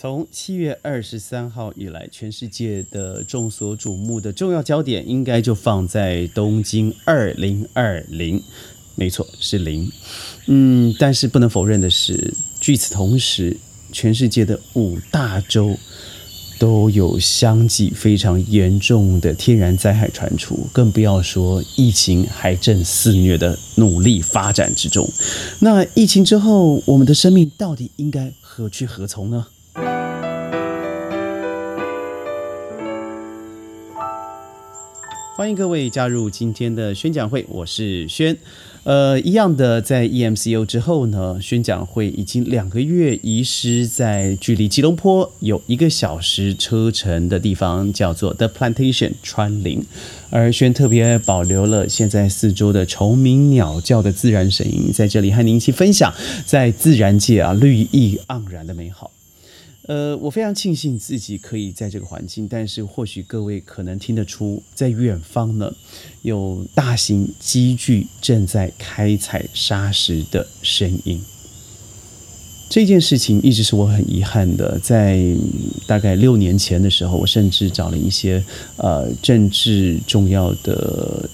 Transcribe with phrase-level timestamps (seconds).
[0.00, 8.40] 从七月二十三号以来，全世界的众所瞩目的重要焦点，应该就放在东京二零二零。
[8.94, 9.90] 没错，是零。
[10.46, 13.56] 嗯，但是不能否认的是，据此同时，
[13.90, 15.76] 全世界的五大洲
[16.60, 25.10] 都有相继非常严重的天然灾害传出，更不要说疫情还正肆虐的努力发展之中。
[25.58, 29.44] 那疫情之后，我们的生命到底应该何去何从呢？
[35.38, 38.36] 欢迎各位加入今天的宣讲会，我是轩。
[38.82, 49.80] 呃，一样的，在 EMCO 之后呢，宣讲会已经两个月遗失在距离吉隆坡有一个小时车程的地方，叫做 The Plantation 川林。
[50.30, 56.12] 而轩特别保留了现在四周的虫鸣鸟叫的自然声音，在这里和您一起分享，
[56.46, 59.12] 在自然界啊绿意盎然的美好。
[59.88, 65.72] 呃，我非常庆幸自己可以在这个环境，但是或许各位可能听得出，在远方呢，
[66.20, 71.22] 有大型机具正在开采砂石的声音。
[72.68, 74.78] 这件事情一直是我很遗憾的。
[74.80, 75.34] 在
[75.86, 78.44] 大概六年前的时候，我甚至找了一些
[78.76, 81.26] 呃政治重要的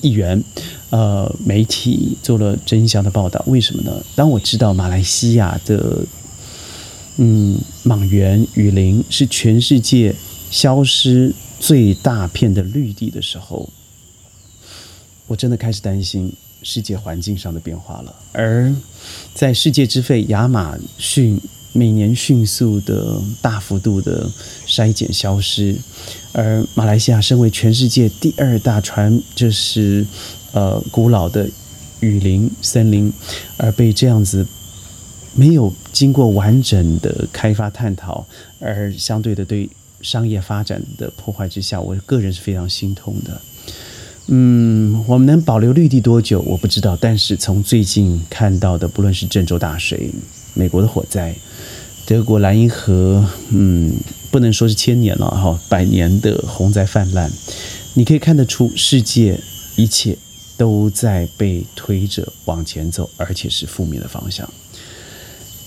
[0.00, 0.42] 议员、
[0.90, 3.40] 呃媒体做了真相的报道。
[3.46, 4.04] 为什么呢？
[4.16, 6.04] 当我知道马来西亚的。
[7.22, 10.14] 嗯，莽原雨林是全世界
[10.50, 13.68] 消失最大片的绿地的时候，
[15.26, 16.32] 我真的开始担心
[16.62, 18.14] 世界环境上的变化了。
[18.32, 18.74] 而
[19.34, 21.38] 在世界之肺亚马逊
[21.74, 24.26] 每年迅速的大幅度的
[24.66, 25.76] 筛减消失，
[26.32, 30.06] 而马来西亚身为全世界第二大传，就是
[30.52, 31.46] 呃古老的
[32.00, 33.12] 雨林森林，
[33.58, 34.46] 而被这样子。
[35.34, 38.26] 没有经过完整的开发探讨，
[38.58, 39.68] 而相对的对
[40.02, 43.40] 商业发展的破坏之下，我个人是非常心痛的。
[44.32, 50.10] 嗯，我们能保留绿地多久我不知道，但是从最近看到的，不论是郑州大水、
[50.54, 51.34] 美国的火灾、
[52.06, 53.92] 德国莱茵河，嗯，
[54.30, 57.30] 不能说是千年了哈，百年的洪灾泛滥，
[57.94, 59.40] 你可以看得出世界
[59.74, 60.16] 一切
[60.56, 64.48] 都在被推着往前走，而且是负面的方向。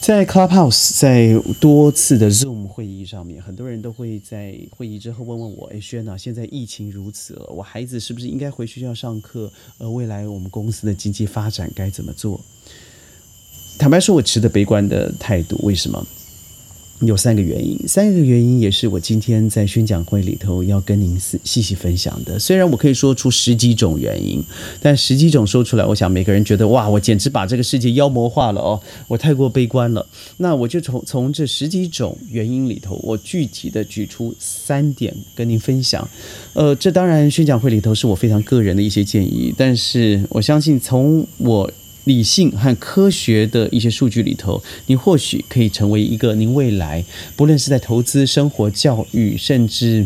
[0.03, 9.49] 在 Clubhouse，在多次的 Zoom 会议上面，很多人都会在会议之后问问我：“哎，轩呐，现在疫情如此了，我孩子是不是应该回学校上课？
[9.77, 12.37] 呃，未来我们公司的经济发展该怎么做？”
[13.79, 15.57] 坦白说，我持的悲观的态度。
[15.63, 16.05] 为什么？
[16.99, 22.39] 有三个原因，三个原因也是我今天在宣讲会里头要跟您细细分享的。
[22.39, 24.41] 虽然我可以说出十几种原因，
[24.81, 30.05] 但十几种说出来，我想每个人觉得哇，我简直把这个世界妖魔化了哦，我太过悲观了。
[30.37, 36.07] 那我就从从这十几种原因里头，我具体的举出三点跟您分享。
[36.53, 41.69] 呃，这当然宣讲会里头是我非常个人的一些建议，但是我相信从我。
[42.05, 47.03] 理性和科学的一些数据里头，你或许可以成为一个您未来
[47.35, 50.05] 不论是在投资、生活、教育，甚至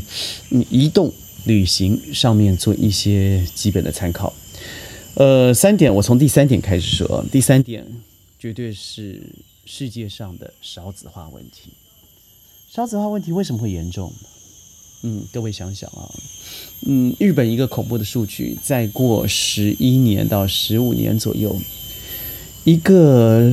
[0.69, 1.12] 移动、
[1.46, 4.34] 旅行上面做一些基本的参考。
[5.16, 7.25] 呃，三点，我从第三点开始说。
[7.31, 7.86] 第三点
[8.38, 9.19] 绝对是
[9.66, 11.72] 世界上的少子化问题。
[12.72, 14.13] 少子化问题为什么会严重？
[15.03, 16.09] 嗯，各位想想啊，
[16.86, 21.56] 嗯，日本一个恐怖的数据，再过十一年到十五年左右。
[22.67, 23.50] 一个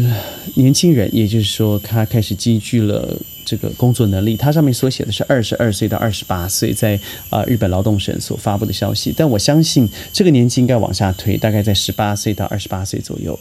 [0.54, 4.36] 年轻人，也就是说，他开始积聚了这个工作能力。
[4.36, 6.98] 他上面所写的是二十二岁到二十八岁，在
[7.30, 9.14] 啊日本劳动省所发布的消息。
[9.16, 13.38] 但我相信这个年纪应该往下推，大概在十八岁到二十八岁左右。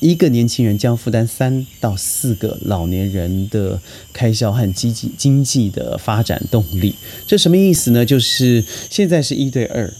[0.00, 3.78] 一个年轻人将负担三到四个老年人的
[4.14, 6.94] 开销和经济经济的发展动力。
[7.26, 8.06] 这什么意思呢？
[8.06, 9.92] 就是现在是一对二。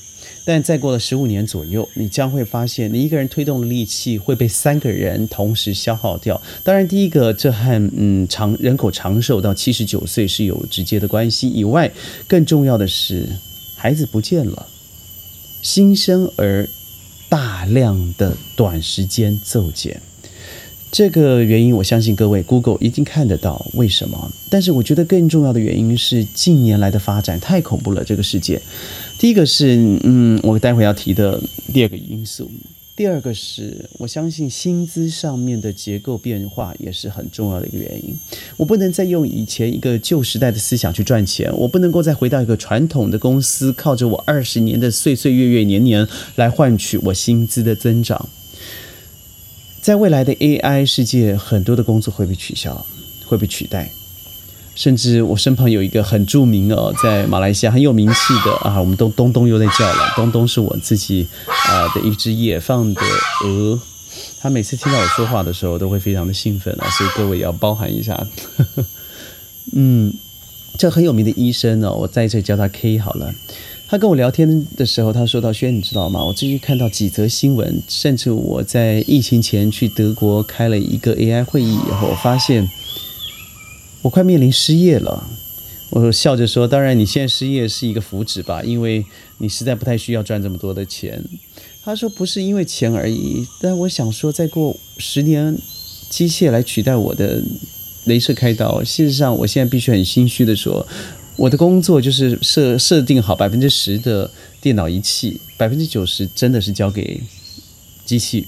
[0.48, 6.40] 但再过了十五年左右，你将会发现，你一个人推动的力气会被三个人同时消耗掉。
[6.64, 11.50] 当然，第一个，这和嗯长人口长寿到七十九岁是有直接的关系。
[11.50, 11.92] 以外，
[12.26, 13.28] 更重要的是，
[13.76, 14.66] 孩子不见了，
[15.60, 16.66] 新生儿
[17.28, 20.00] 大量的短时间骤减。
[20.90, 24.32] 这个原因，我相信各位 Google 一定看得到为什么。
[24.48, 28.02] 但是，我觉得更重要的原因是近年来的发展太恐怖了。
[28.02, 28.58] 这个世界。
[29.18, 31.42] 第一个是，嗯，我待会要提的
[31.72, 32.48] 第二个因素。
[32.94, 38.16] 第二个是我相信薪资上面的结构变化也是很重要的一个原因。
[38.56, 46.06] 我不能再用以前一个旧时代的思想去赚钱，我不能够再回到一个传统的公司，靠着我二十年的岁岁月月年年
[46.36, 48.28] 来换取我薪资的增长。
[49.80, 52.84] 在未来的 AI 世界，很多的工作会被取消，
[53.24, 53.90] 会被取代。
[54.78, 61.26] 甚至我身旁有一个很著名哦，在马来西亚很有名气的啊，我们都东东又在叫了，东东是我自己
[61.68, 63.00] 啊的一只野放的
[63.44, 63.80] 鹅，
[64.38, 68.24] 他每次听到我说话的时候都会非常的兴奋啊，所以各位也要包含一下。
[69.72, 70.14] 嗯，
[70.78, 73.34] 这很有名的医生哦，我在这叫他 K 好了。
[73.88, 76.22] 他跟我聊天的时候，他说到：“轩，你知道吗？
[76.22, 82.70] 我最近看到几则新闻，甚至我在疫情前去德国开了一个 AI 会议以后，我发现。”
[84.02, 85.28] 我快面临失业了，
[85.90, 89.04] 我笑着说：“当然，你现在失业是一个福祉吧，因为
[89.38, 91.22] 你实在不太需要赚这么多的钱。”
[91.82, 95.56] 他说：“不是因为钱而已，但我想说，再过十年，
[96.08, 97.42] 机械来取代我的
[98.06, 98.84] 镭射开刀。
[98.84, 100.86] 事实上，我现在必须很心虚的说，
[101.36, 104.30] 我的工作就是设设定好百分之十的
[104.60, 107.20] 电脑仪器，百分之九十真的是交给
[108.04, 108.46] 机器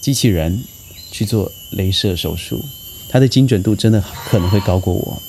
[0.00, 0.62] 机器人
[1.10, 2.64] 去做镭射手术。”
[3.12, 5.22] 它的精准度真的可能会高过我，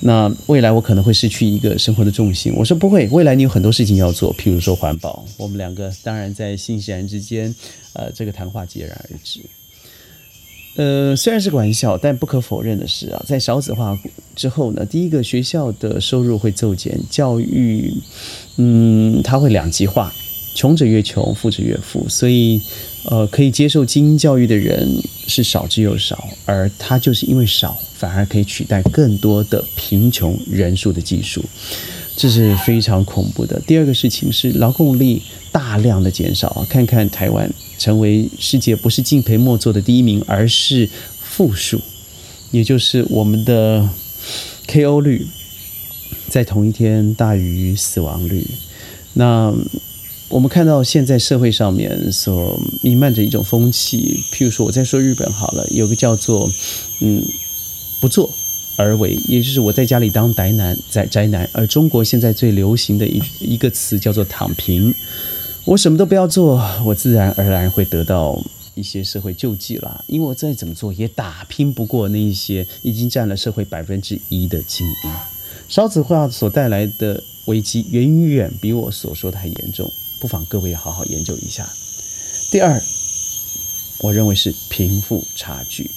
[0.00, 2.52] 那未来我可能会失去一个生活的重心。
[2.56, 5.24] 我说不会，未来你有很多事情要做，譬如说环保。
[5.36, 7.54] 我们两个当然在欣欣然之间，
[7.92, 9.40] 呃，这个谈话戛然而止。
[10.74, 13.96] 呃，虽然是个玩笑，但不可否认的是啊，在少子化
[14.34, 17.94] 之后呢，第一个学校的收入会骤减，教育，
[18.56, 20.12] 嗯，它会两极化。
[20.56, 22.58] 穷者越穷，富者越富，所以，
[23.04, 24.88] 呃，可以接受精英教育的人
[25.26, 31.44] 是少之又少，而他就是因为少，反而可以取代更多的贫穷人数的技术，
[32.16, 33.60] 这是非常恐怖的。
[33.66, 35.20] 第二个事情是劳动力
[35.52, 40.88] 大量的减少啊，看看台湾成为世界不是敬陪末座的第一名，而是
[41.20, 41.78] 负数，
[42.50, 43.86] 也就是我们的
[44.66, 45.26] KO 率
[46.30, 48.42] 在同一天大于死亡率，
[49.12, 49.54] 那。
[50.28, 56.50] 我们看到现在社会上面所弥漫着一种风气，譬如说我在说日本好了，有个叫做
[57.00, 57.22] “嗯
[58.00, 58.28] 不作
[58.76, 61.48] 而为”，也就是我在家里当宅男，在宅男。
[61.52, 64.92] 而中国现在最流行的一一个词叫做“躺平”，
[65.64, 68.36] 我什么都不要做，我自然而然会得到
[68.74, 75.10] 一些社会救济了，因为我再怎么做也打拼不过那一些已经占了社会百分之一的精英。
[75.68, 79.88] 少子化所带来的危机远远比我所说的还严重。
[80.26, 81.64] 不妨各位好好研究一下。
[82.50, 82.82] 第二，
[84.00, 85.88] 我认为是贫富差距。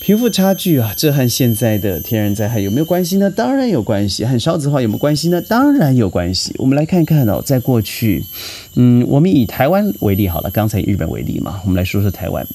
[0.00, 3.30] 贫富差距啊，这和现在的天然灾害有没有关系呢？
[3.30, 4.22] 当然有关系。
[4.26, 5.40] 和少子化有没有关系呢？
[5.40, 6.54] 当然有关系。
[6.58, 8.22] 我们来看看哦，在过去，
[8.74, 12.46] 嗯，我们以台湾为例好了，刚才以日本为例嘛，我们来说说台湾。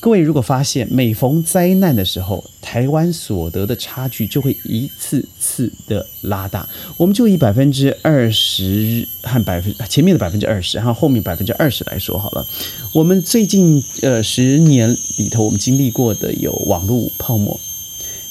[0.00, 6.68] 各位如果发现每逢灾难的时候，台湾所得的差距就会一次次的拉大。
[6.96, 12.46] 我们就以百分之二十和百分前面的百分之二十，还有后面百分之二十来说好了。
[12.94, 17.58] 我们最近呃十年里头，我们经历过的有网络泡沫，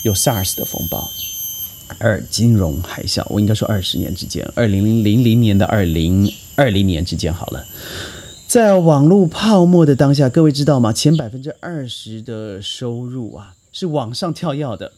[0.03, 1.11] 有 SARS 的风暴，
[1.97, 3.25] 二金融海啸。
[3.29, 7.65] 我应该说二十年之间，二零零零年的二零二零年之间好了。
[8.57, 10.91] 在网络泡沫的当下，各位知道吗？
[10.91, 14.93] 前百分之二十的收入啊，是往上跳跃的，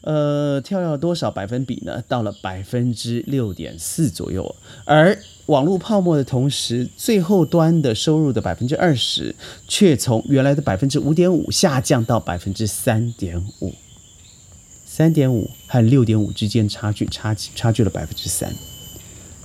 [0.00, 2.02] 呃，跳跃多少百分比呢？
[2.08, 4.52] 到了百分之六点四左右。
[4.84, 5.16] 而
[5.46, 9.32] 网络泡沫的同时，最后端的收入的百分之二十，
[9.68, 13.72] 却从原来的百分之五点五下降到百分之三点五，
[14.84, 18.52] 三点五和六点五之间差距差差距了百分之三。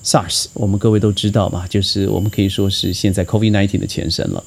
[0.03, 4.43] SARS，我们各位都知道嘛，就是我们可以说是现在 COVID-19 的前身了。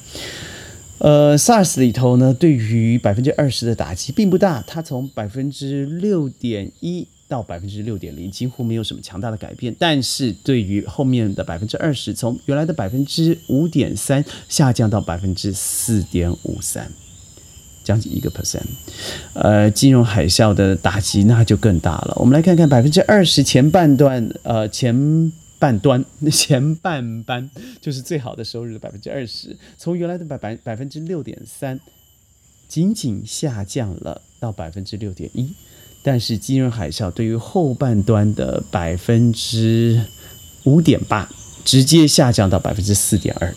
[0.99, 9.75] 呃，SARS 里头呢，对于百分之二十的打击并不大，它从百分之六点一到百分之六点零，几乎没有什么强大的改变。
[9.79, 16.91] 但是对于后面的百分之二十，从原来的百分之五点三下降到百分之四点五三，
[17.85, 18.63] 将近一个 percent。
[19.35, 22.15] 呃，金融海啸的打击那就更大了。
[22.17, 25.31] 我们来看看百分之二十前半段，呃，前。
[25.59, 31.81] 半端 前半班就是最好的收入的百分之二十，从原来的百百百分之六点三，
[32.69, 35.55] 仅仅下降了到百分之六点一，
[36.03, 40.05] 但是金融海啸对于后半端的百分之
[40.65, 41.29] 五点八，
[41.65, 43.55] 直接下降到百分之四点二，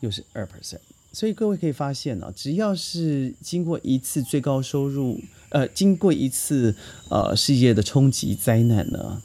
[0.00, 0.78] 又是二 percent。
[1.12, 6.74] 所以各位可以发现呢，只要是经过一次最高收入，呃，经过一次
[7.10, 9.20] 呃世界的冲击灾难呢。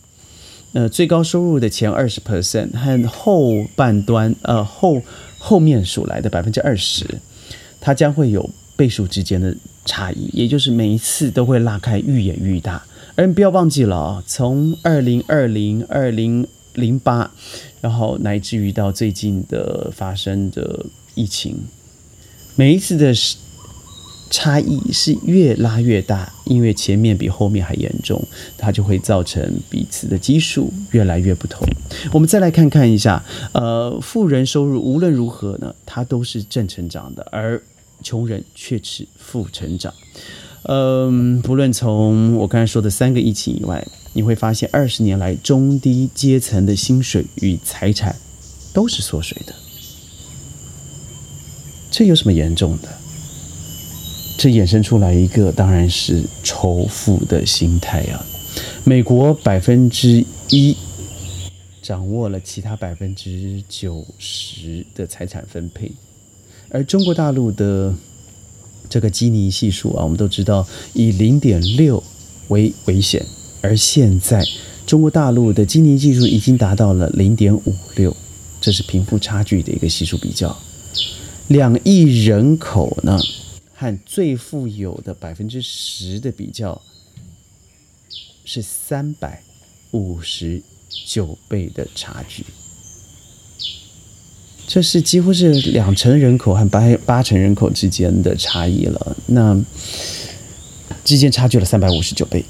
[0.77, 5.01] 呃，最高收入的前二十 percent 和后半端，呃后
[5.39, 7.03] 后面数来的百分之二十，
[7.81, 9.55] 它将会有倍数之间的
[9.85, 12.85] 差异，也就是每一次都会拉开愈演愈大。
[13.15, 17.31] 而你不要忘记了啊，从二零二零、二零零八，
[17.81, 21.57] 然后乃至于到最近的发生的疫情，
[22.55, 23.11] 每一次的
[24.29, 28.21] 差异是越拉越大，因为前面比后面还严重，
[28.57, 31.67] 它就会造成彼此的基数越来越不同。
[32.11, 37.61] 我们再来看看一下，呃，富人收入无论如何呢，它都是正成长的，而
[38.03, 39.93] 穷人却是负成长。
[40.63, 48.15] 嗯，不论从我刚才说的三个疫情以外，你会发现二十年来中低阶层的薪水与财产
[48.73, 49.53] 都是缩水的。
[51.89, 52.96] 这有什么严重的？
[54.37, 58.23] 这衍生出来一个当然是仇富的心态啊！
[58.83, 60.77] 美国百分之一
[61.81, 65.91] 掌握了其他百分之九十的财产分配，
[66.69, 67.91] 而中国大陆的
[68.87, 72.01] 这个基尼系数啊，我们都知道以零点六
[72.49, 73.25] 为危险，
[73.61, 74.45] 而现在
[74.85, 78.15] 中国大陆的基尼系数已经达到了零点五六，
[78.61, 80.55] 这是贫富差距的一个系数比较。
[81.47, 83.17] 两亿人口呢，
[83.79, 86.81] 和最富有的百分之十的比较，
[88.43, 89.43] 是三百
[89.91, 90.63] 五十
[91.05, 92.43] 九倍的差距。
[94.65, 99.15] 这是几乎是两成人口和八八成人口之间的差异了。
[99.27, 99.55] 那
[101.05, 102.43] 之间差距了三百五十九倍，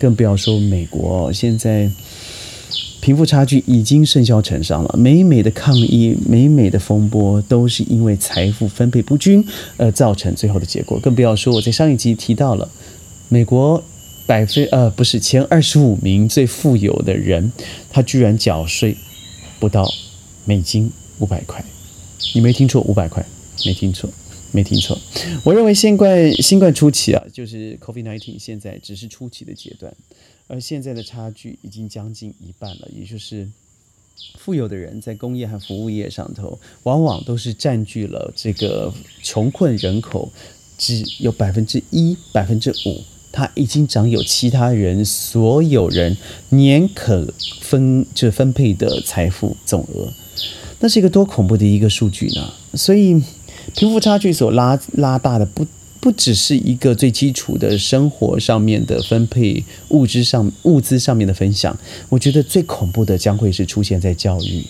[0.00, 1.88] 更不要说美国现在。
[3.02, 9.44] 贫富差距已经甚嚣尘上了，美美的抗议、美美的风波，都是因为财富分配不均
[9.76, 11.00] 而造成最后的结果。
[11.00, 12.70] 更不要说我在上一集提到了，
[13.28, 13.82] 美国
[14.24, 17.50] 百分呃不是前二十五名最富有的人，
[17.90, 18.96] 他居然缴税
[19.58, 19.84] 不到
[20.44, 21.64] 美金五百块，
[22.36, 23.26] 你没听错，五百块，
[23.66, 24.08] 没听错，
[24.52, 24.96] 没听错。
[25.44, 29.92] 我认为新冠新冠初期啊，就是 COVID-19，现在只是初期的阶段。
[30.48, 33.48] 而现在的差距已经将近一半了，也就是
[34.36, 38.92] 富有的人在工业和服务业上头，往往都是占据了这个
[39.22, 40.30] 穷困人口
[40.76, 46.14] 只有百分之一、百分之五，他已经掌有其他人所有人
[46.50, 47.32] 年可
[47.62, 50.12] 分就分配的财富总额，
[50.80, 52.52] 那是一个多恐怖的一个数据呢？
[52.74, 53.22] 所以
[53.74, 55.66] 贫富差距所拉拉大的不。
[56.02, 61.78] 不只是一个最基础的生活上面的分配，物质上物资上面的分享，
[62.08, 64.66] 我觉得最恐怖的将会是出现在教育，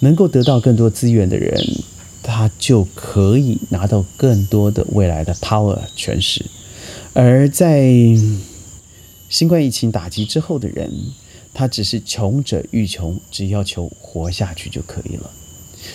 [0.00, 1.62] 能够得到更多资源的人，
[2.22, 6.42] 他就可以拿到更多的未来的 power 权势，
[7.12, 7.92] 而在
[9.28, 10.90] 新冠疫情打击之后的人，
[11.52, 15.30] 他只是穷者愈穷，只要求活下去就可以了。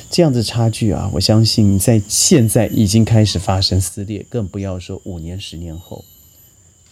[0.09, 6.03] 这样的差距啊，我相信在现在已经开始发生撕裂，更不要说五年、十年后。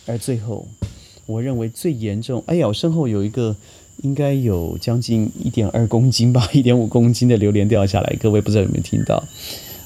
[0.06, 0.68] 而最后，
[1.26, 3.56] 我认为最严重，哎呀，我身后有一个
[4.02, 9.24] 应该有将近一点二公斤吧， 一点五公斤的榴莲掉下来，各位不知道有没有听到？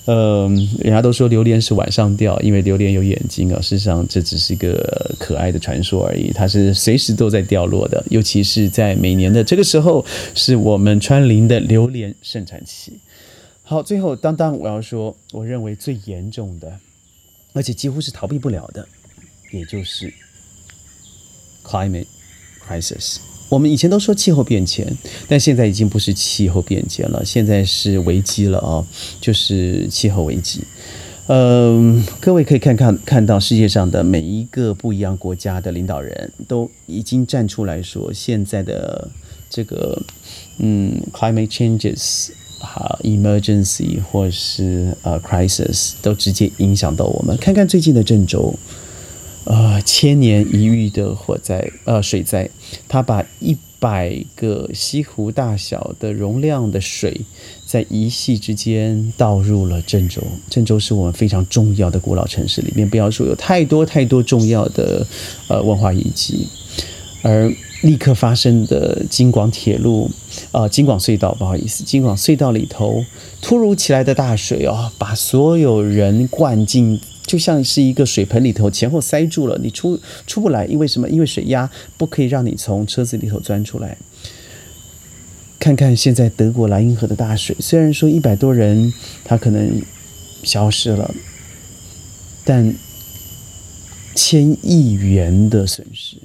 [0.08, 3.60] 嗯，人家都说榴莲是晚上掉，因为榴莲有眼睛啊。
[3.60, 10.06] 事实上，这只是一个可爱的传说而已，它是随时都在掉落的，尤其是在每年的这个时候，
[10.36, 12.94] 是我们川林的榴莲盛产期。
[13.68, 16.80] 好，最后，当当我要说，我认为最严重的，
[17.52, 18.88] 而且几乎是逃避不了的，
[19.52, 20.14] 也就是
[21.64, 22.06] climate
[22.64, 23.18] crisis。
[23.50, 24.96] 我们以前都说气候变迁，
[25.28, 28.86] 但现在已经不是气候变迁了，现在是危机了啊，
[29.20, 30.64] 就是气候危机。
[31.26, 39.10] 嗯，各位可以看看看到世界上的每一个不一样国家的领导人都已经站出来说，现在的
[39.50, 40.00] 这个
[40.60, 42.30] 嗯 climate changes。
[42.60, 47.36] 好，emergency 或是呃 crisis 都直接影响到我们。
[47.38, 48.54] 看看最近的郑州，
[49.44, 52.50] 呃，千年一遇的火灾，呃，水灾，
[52.88, 57.22] 它把一百个西湖大小的容量的水，
[57.66, 60.22] 在一夕之间倒入了郑州。
[60.50, 65.06] 郑州是我们非常重要的古老城市里面，不要说有太多太多重要的
[65.50, 66.48] 呃文化遗迹，
[67.22, 67.54] 而。
[67.86, 70.10] 立刻发生的京广铁路，
[70.52, 73.06] 啊，京广隧道，不好意思，京广隧道里头
[73.44, 81.08] 突如其来的大水哦，把所有人灌进，就像是一个水盆里头，前后塞住了，你出出不来，因为什么？
[81.08, 83.96] 因为水压不可以让你从车子里头钻出来。
[85.60, 88.92] 看看现在德国莱茵河的大水，虽然说一百多人
[89.24, 89.80] 他可能
[90.42, 91.14] 消失了，
[92.44, 92.74] 但
[94.16, 96.18] 千亿元的损失。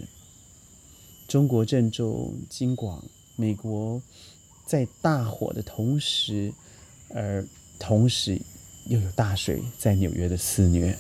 [1.31, 3.01] 中国郑州、京广、
[3.37, 4.03] 美国
[4.67, 6.53] 在大火的同时，
[7.15, 7.47] 而
[7.79, 8.37] 同时
[8.89, 10.99] 又有大水在纽约的肆虐。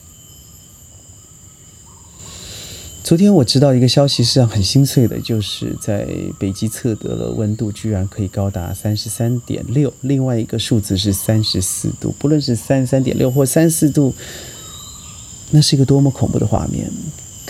[3.02, 6.06] 昨天我知道一个消息，是很心碎的，就是在
[6.38, 12.14] 北极测得了温度居然可以高达三十三点六，另外一个数字是三十四度。
[12.20, 14.14] 不论是三十三点六或三四度，
[15.50, 16.88] 那是一个多么恐怖的画面！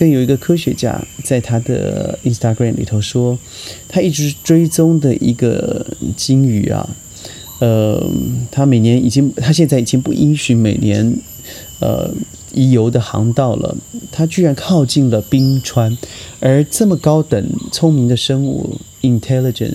[0.00, 3.38] 更有一个科学家在他的 Instagram 里头说，
[3.86, 6.88] 他一直追踪的一个鲸鱼啊，
[7.60, 8.02] 呃，
[8.50, 11.14] 他每年已经，他现在已经不允许每年，
[11.80, 12.10] 呃。
[12.52, 13.76] 移游的航道了，
[14.10, 15.96] 他居然靠近了冰川，
[16.40, 19.72] 而这么高等聪明的生物，intelligent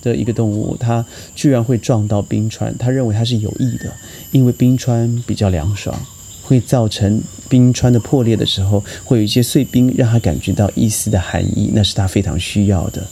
[0.00, 1.04] 的一个动物，它
[1.34, 2.72] 居然会撞到冰川。
[2.78, 3.92] 他认为它是有意的，
[4.30, 6.00] 因为冰川比较凉爽，
[6.44, 13.02] 会造成冰川的破裂的时候，会有一些碎冰，让他感觉到一丝的寒意，那是他非常需要的。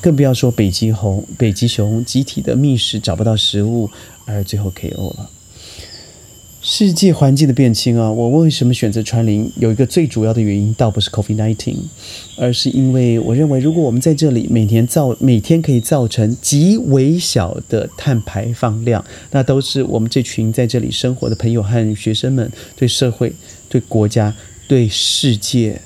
[0.00, 3.90] 更不要说北极熊，北极熊集体的觅食找不到食物，
[4.24, 5.30] 而最后 KO 了。
[6.62, 9.50] 世界环境的变迁啊，我为什么选择川林？
[9.56, 11.74] 有一个最主要的原因，倒不是 COVID-19，
[12.36, 23.32] 而是因为我认为，如果我们在这里每年造每天可以造成极微小的碳排放量，那都是我们这群在这里生活的朋友和学生们对社会、
[23.70, 24.34] 对国家、
[24.68, 25.80] 对世界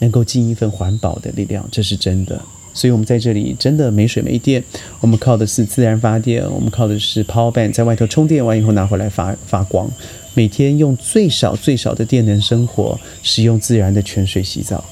[0.00, 2.42] 能够尽一份环保的力量，这是真的。
[2.78, 4.62] 所以，我们在这里真的没水没电，
[5.00, 9.90] 我们靠的是自然发电，我们靠的是 power bank，在外头充电完以后拿回来发发光，
[10.34, 14.84] 每天用最少最少的电能生活，使用自然的泉水洗澡。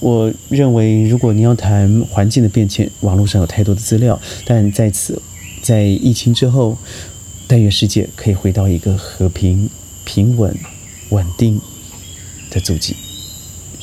[0.00, 5.22] 我认为，如果你要谈环境的变迁，网络上有太多的资料，但在此，
[5.62, 6.76] 在疫情之后，
[7.46, 9.70] 但愿世界可以回到一个和平、
[10.04, 10.52] 平稳、
[11.10, 11.60] 稳定
[12.50, 12.96] 的足迹。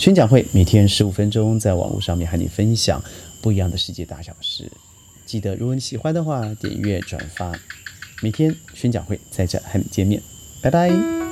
[0.03, 3.01] 宣讲会每天十五分钟，在网络上面和你分享
[3.41, 4.69] 不一样的世界大小事。
[5.25, 7.53] 记得，如果你喜欢的话，点阅转发。
[8.21, 10.21] 每天宣讲会在这和你见面，
[10.61, 11.22] 拜拜。